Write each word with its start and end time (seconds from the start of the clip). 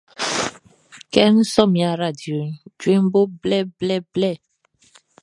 Kɛ 1.11 1.23
n 1.35 1.37
sɔ 1.53 1.63
min 1.71 1.87
aradioʼn, 1.93 2.49
djueʼn 2.77 3.05
bo 3.13 3.19
blɛblɛblɛ. 3.41 4.31